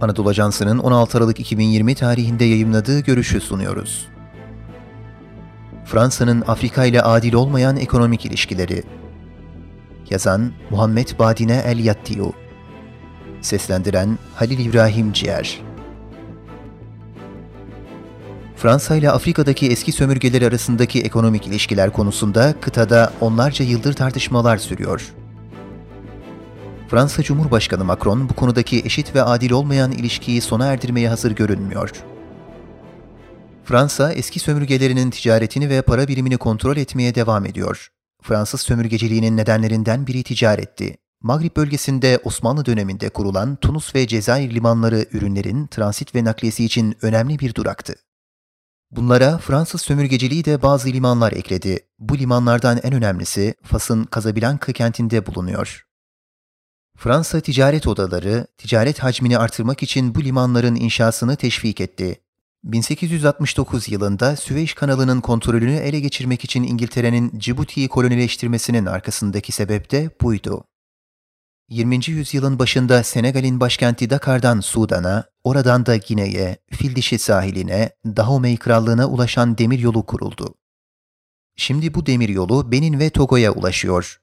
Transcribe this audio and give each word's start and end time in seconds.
Anadolu 0.00 0.28
Ajansı'nın 0.28 0.78
16 0.78 1.18
Aralık 1.18 1.40
2020 1.40 1.94
tarihinde 1.94 2.44
yayımladığı 2.44 3.00
görüşü 3.00 3.40
sunuyoruz. 3.40 4.08
Fransa'nın 5.84 6.44
Afrika 6.46 6.84
ile 6.84 7.02
adil 7.02 7.32
olmayan 7.32 7.76
ekonomik 7.76 8.26
ilişkileri 8.26 8.82
Yazan 10.10 10.52
Muhammed 10.70 11.08
Badine 11.18 11.62
El 11.66 11.78
Yattiyu 11.78 12.32
Seslendiren 13.40 14.18
Halil 14.34 14.66
İbrahim 14.66 15.12
Ciğer 15.12 15.60
Fransa 18.56 18.96
ile 18.96 19.10
Afrika'daki 19.10 19.68
eski 19.70 19.92
sömürgeler 19.92 20.42
arasındaki 20.42 21.02
ekonomik 21.02 21.46
ilişkiler 21.46 21.92
konusunda 21.92 22.54
kıtada 22.60 23.12
onlarca 23.20 23.64
yıldır 23.64 23.92
tartışmalar 23.92 24.56
sürüyor. 24.56 25.14
Fransa 26.94 27.22
Cumhurbaşkanı 27.22 27.84
Macron 27.84 28.28
bu 28.28 28.34
konudaki 28.34 28.82
eşit 28.84 29.14
ve 29.14 29.22
adil 29.22 29.50
olmayan 29.50 29.92
ilişkiyi 29.92 30.40
sona 30.40 30.66
erdirmeye 30.66 31.08
hazır 31.08 31.32
görünmüyor. 31.32 31.90
Fransa 33.64 34.12
eski 34.12 34.40
sömürgelerinin 34.40 35.10
ticaretini 35.10 35.68
ve 35.68 35.82
para 35.82 36.08
birimini 36.08 36.36
kontrol 36.36 36.76
etmeye 36.76 37.14
devam 37.14 37.46
ediyor. 37.46 37.88
Fransız 38.22 38.60
sömürgeciliğinin 38.60 39.36
nedenlerinden 39.36 40.06
biri 40.06 40.22
ticaretti. 40.22 40.96
Maghrib 41.22 41.56
bölgesinde 41.56 42.20
Osmanlı 42.24 42.66
döneminde 42.66 43.08
kurulan 43.08 43.56
Tunus 43.56 43.94
ve 43.94 44.06
Cezayir 44.06 44.54
limanları 44.54 45.06
ürünlerin 45.12 45.66
transit 45.66 46.14
ve 46.14 46.24
nakliyesi 46.24 46.64
için 46.64 46.96
önemli 47.02 47.38
bir 47.38 47.54
duraktı. 47.54 47.94
Bunlara 48.90 49.38
Fransız 49.38 49.80
sömürgeciliği 49.80 50.44
de 50.44 50.62
bazı 50.62 50.88
limanlar 50.88 51.32
ekledi. 51.32 51.78
Bu 51.98 52.18
limanlardan 52.18 52.80
en 52.82 52.94
önemlisi 52.94 53.54
Fas'ın 53.62 54.08
Casablanca 54.14 54.72
kentinde 54.72 55.26
bulunuyor. 55.26 55.84
Fransa 56.96 57.40
ticaret 57.40 57.86
odaları, 57.86 58.46
ticaret 58.58 58.98
hacmini 58.98 59.38
artırmak 59.38 59.82
için 59.82 60.14
bu 60.14 60.24
limanların 60.24 60.74
inşasını 60.74 61.36
teşvik 61.36 61.80
etti. 61.80 62.20
1869 62.64 63.88
yılında 63.88 64.36
Süveyş 64.36 64.74
kanalının 64.74 65.20
kontrolünü 65.20 65.76
ele 65.76 66.00
geçirmek 66.00 66.44
için 66.44 66.62
İngiltere'nin 66.62 67.38
Cibuti'yi 67.38 67.88
kolonileştirmesinin 67.88 68.86
arkasındaki 68.86 69.52
sebep 69.52 69.90
de 69.90 70.10
buydu. 70.22 70.64
20. 71.68 72.00
yüzyılın 72.06 72.58
başında 72.58 73.02
Senegal'in 73.02 73.60
başkenti 73.60 74.10
Dakar'dan 74.10 74.60
Sudan'a, 74.60 75.24
oradan 75.44 75.86
da 75.86 75.96
Gine'ye, 75.96 76.58
Fildişi 76.70 77.18
sahiline, 77.18 77.90
Dahomey 78.06 78.56
Krallığı'na 78.56 79.06
ulaşan 79.06 79.58
demiryolu 79.58 80.06
kuruldu. 80.06 80.54
Şimdi 81.56 81.94
bu 81.94 82.06
demiryolu 82.06 82.72
Benin 82.72 82.98
ve 82.98 83.10
Togo'ya 83.10 83.52
ulaşıyor. 83.52 84.20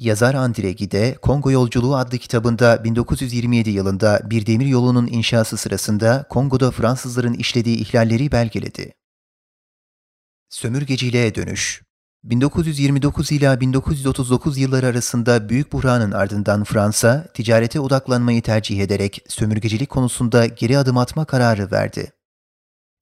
Yazar 0.00 0.34
Andre 0.34 0.72
Gide, 0.72 1.14
Kongo 1.22 1.50
Yolculuğu 1.50 1.96
adlı 1.96 2.18
kitabında 2.18 2.84
1927 2.84 3.70
yılında 3.70 4.20
bir 4.24 4.46
demiryolunun 4.46 5.06
inşası 5.06 5.56
sırasında 5.56 6.26
Kongo'da 6.28 6.70
Fransızların 6.70 7.34
işlediği 7.34 7.76
ihlalleri 7.78 8.32
belgeledi. 8.32 8.92
Sömürgeciliğe 10.50 11.34
dönüş 11.34 11.82
1929 12.24 13.32
ila 13.32 13.60
1939 13.60 14.58
yılları 14.58 14.86
arasında 14.86 15.48
büyük 15.48 15.72
buhranın 15.72 16.12
ardından 16.12 16.64
Fransa, 16.64 17.26
ticarete 17.34 17.80
odaklanmayı 17.80 18.42
tercih 18.42 18.80
ederek 18.80 19.24
sömürgecilik 19.28 19.90
konusunda 19.90 20.46
geri 20.46 20.78
adım 20.78 20.98
atma 20.98 21.24
kararı 21.24 21.70
verdi. 21.70 22.12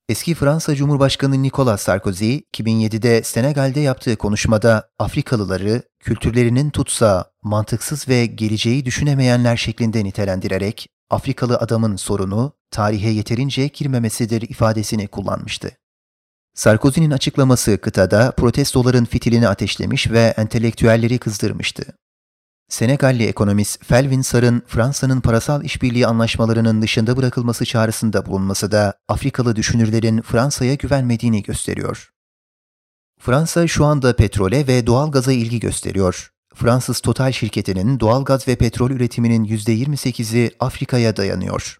Eski 0.08 0.34
Fransa 0.34 0.74
Cumhurbaşkanı 0.74 1.42
Nicolas 1.42 1.82
Sarkozy, 1.82 2.36
2007'de 2.36 3.22
Senegal'de 3.22 3.80
yaptığı 3.80 4.16
konuşmada 4.16 4.90
Afrikalıları 4.98 5.82
kültürlerinin 6.00 6.70
tutsağı, 6.70 7.24
mantıksız 7.42 8.08
ve 8.08 8.26
geleceği 8.26 8.84
düşünemeyenler 8.84 9.56
şeklinde 9.56 10.04
nitelendirerek 10.04 10.88
Afrikalı 11.10 11.56
adamın 11.56 11.96
sorunu 11.96 12.52
tarihe 12.70 13.10
yeterince 13.10 13.66
girmemesidir 13.66 14.42
ifadesini 14.42 15.08
kullanmıştı. 15.08 15.70
Sarkozy'nin 16.54 17.10
açıklaması 17.10 17.78
kıtada 17.80 18.30
protestoların 18.36 19.04
fitilini 19.04 19.48
ateşlemiş 19.48 20.10
ve 20.10 20.34
entelektüelleri 20.36 21.18
kızdırmıştı. 21.18 21.84
Senegalli 22.68 23.24
ekonomist 23.24 23.84
Felvin 23.84 24.22
Sar'ın 24.22 24.62
Fransa'nın 24.66 25.20
parasal 25.20 25.64
işbirliği 25.64 26.06
anlaşmalarının 26.06 26.82
dışında 26.82 27.16
bırakılması 27.16 27.64
çağrısında 27.64 28.26
bulunması 28.26 28.72
da 28.72 28.94
Afrikalı 29.08 29.56
düşünürlerin 29.56 30.22
Fransa'ya 30.22 30.74
güvenmediğini 30.74 31.42
gösteriyor. 31.42 32.10
Fransa 33.20 33.66
şu 33.66 33.84
anda 33.84 34.16
petrole 34.16 34.66
ve 34.66 34.86
doğal 34.86 35.10
gaza 35.10 35.32
ilgi 35.32 35.60
gösteriyor. 35.60 36.32
Fransız 36.54 37.00
Total 37.00 37.32
şirketinin 37.32 38.00
doğal 38.00 38.24
gaz 38.24 38.48
ve 38.48 38.56
petrol 38.56 38.90
üretiminin 38.90 39.44
%28'i 39.44 40.50
Afrika'ya 40.60 41.16
dayanıyor. 41.16 41.78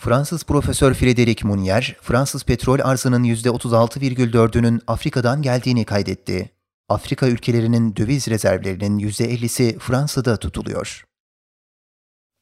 Fransız 0.00 0.44
Profesör 0.44 0.94
Frédéric 0.94 1.46
Mounier, 1.46 1.96
Fransız 2.02 2.44
petrol 2.44 2.78
arzının 2.78 3.24
%36,4'ünün 3.24 4.80
Afrika'dan 4.86 5.42
geldiğini 5.42 5.84
kaydetti. 5.84 6.50
Afrika 6.88 7.28
ülkelerinin 7.28 7.96
döviz 7.96 8.28
rezervlerinin 8.28 8.98
%50'si 8.98 9.78
Fransa'da 9.78 10.36
tutuluyor. 10.36 11.04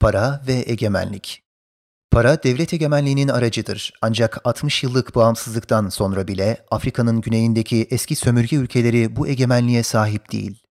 Para 0.01 0.43
ve 0.47 0.65
egemenlik 0.67 1.43
Para 2.11 2.43
devlet 2.43 2.75
egemenliğinin 2.75 3.29
aracıdır 3.29 3.93
ancak 4.03 4.41
60 4.45 4.83
yıllık 4.83 5.15
bağımsızlıktan 5.15 5.89
sonra 5.89 6.29
bile 6.29 6.67
Afrika'nın 6.71 7.21
güneyindeki 7.21 7.87
eski 7.91 8.17
sömürge 8.17 8.57
ülkeleri 8.57 9.17
bu 9.17 9.29
egemenliğe 9.29 9.83
sahip 9.83 10.33
değil. 10.33 10.63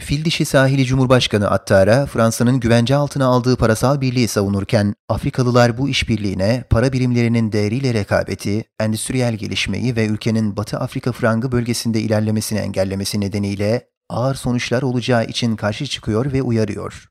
Fil 0.00 0.24
dişi 0.24 0.44
sahili 0.44 0.84
Cumhurbaşkanı 0.84 1.50
Attara, 1.50 2.06
Fransa'nın 2.06 2.60
güvence 2.60 2.96
altına 2.96 3.26
aldığı 3.26 3.56
parasal 3.56 4.00
birliği 4.00 4.28
savunurken, 4.28 4.94
Afrikalılar 5.08 5.78
bu 5.78 5.88
işbirliğine 5.88 6.64
para 6.70 6.92
birimlerinin 6.92 7.52
değeriyle 7.52 7.94
rekabeti, 7.94 8.64
endüstriyel 8.80 9.34
gelişmeyi 9.34 9.96
ve 9.96 10.06
ülkenin 10.06 10.56
Batı 10.56 10.78
Afrika 10.78 11.12
frangı 11.12 11.52
bölgesinde 11.52 12.00
ilerlemesini 12.00 12.58
engellemesi 12.58 13.20
nedeniyle 13.20 13.88
ağır 14.08 14.34
sonuçlar 14.34 14.82
olacağı 14.82 15.24
için 15.24 15.56
karşı 15.56 15.86
çıkıyor 15.86 16.32
ve 16.32 16.42
uyarıyor. 16.42 17.08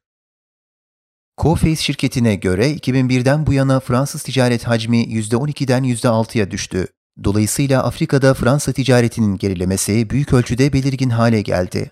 Coface 1.42 1.76
şirketine 1.76 2.36
göre 2.36 2.72
2001'den 2.72 3.48
bu 3.48 3.54
yana 3.54 3.80
Fransız 3.80 4.24
ticaret 4.24 4.64
hacmi 4.64 5.04
%12'den 5.04 5.84
%6'ya 5.84 6.52
düştü. 6.52 6.88
Dolayısıyla 7.24 7.84
Afrika'da 7.84 8.34
Fransa 8.34 8.74
ticaretinin 8.74 9.38
gerilemesi 9.38 10.10
büyük 10.10 10.34
ölçüde 10.34 10.74
belirgin 10.74 11.10
hale 11.10 11.42
geldi. 11.42 11.92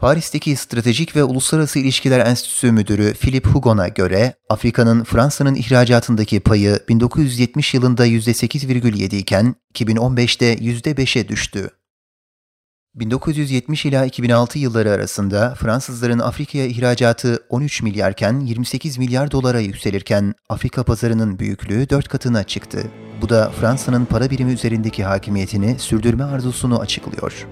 Paris'teki 0.00 0.56
Stratejik 0.56 1.16
ve 1.16 1.24
Uluslararası 1.24 1.78
İlişkiler 1.78 2.26
Enstitüsü 2.26 2.72
Müdürü 2.72 3.14
Philip 3.14 3.46
Hugon'a 3.46 3.88
göre 3.88 4.34
Afrika'nın 4.48 5.04
Fransa'nın 5.04 5.54
ihracatındaki 5.54 6.40
payı 6.40 6.78
1970 6.88 7.74
yılında 7.74 8.06
%8,7 8.06 9.16
iken 9.16 9.54
2015'te 9.74 10.54
%5'e 10.54 11.28
düştü. 11.28 11.70
1970 12.94 13.86
ila 13.86 14.04
2006 14.04 14.58
yılları 14.58 14.90
arasında 14.90 15.54
Fransızların 15.54 16.18
Afrika'ya 16.18 16.66
ihracatı 16.66 17.46
13 17.48 17.82
milyarken 17.82 18.40
28 18.40 18.98
milyar 18.98 19.30
dolara 19.30 19.60
yükselirken 19.60 20.34
Afrika 20.48 20.82
pazarının 20.82 21.38
büyüklüğü 21.38 21.90
4 21.90 22.08
katına 22.08 22.44
çıktı. 22.44 22.82
Bu 23.22 23.28
da 23.28 23.50
Fransa'nın 23.50 24.04
para 24.04 24.30
birimi 24.30 24.52
üzerindeki 24.52 25.04
hakimiyetini 25.04 25.78
sürdürme 25.78 26.24
arzusunu 26.24 26.80
açıklıyor. 26.80 27.46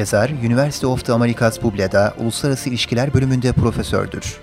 Yazar, 0.00 0.30
University 0.30 0.86
of 0.86 1.04
the 1.04 1.12
Americas 1.12 1.62
Buble'da 1.62 2.14
Uluslararası 2.18 2.68
İlişkiler 2.68 3.14
bölümünde 3.14 3.52
profesördür. 3.52 4.36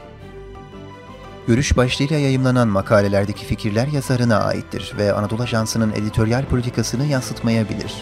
Görüş 1.47 1.77
başlığıyla 1.77 2.17
yayımlanan 2.17 2.67
makalelerdeki 2.67 3.45
fikirler 3.45 3.87
yazarına 3.87 4.37
aittir 4.37 4.93
ve 4.97 5.13
Anadolu 5.13 5.41
Ajansı'nın 5.41 5.91
editoryal 5.91 6.45
politikasını 6.45 7.05
yansıtmayabilir. 7.05 7.93